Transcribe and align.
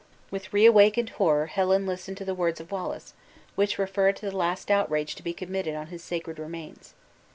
With 0.31 0.51
reawakened 0.51 1.11
horror 1.21 1.45
Helen 1.45 1.85
listened 1.85 2.17
to 2.17 2.25
the 2.25 2.33
words 2.33 2.59
of 2.59 2.71
Wallace, 2.71 3.13
which 3.53 3.77
referred 3.77 4.15
to 4.15 4.25
the 4.27 4.35
last 4.35 4.71
outrage 4.71 5.13
to 5.13 5.21
be 5.21 5.31
committed 5.31 5.75
on 5.75 5.85
his 5.93 6.03
sacred 6.03 6.39
remains. 6.39 6.95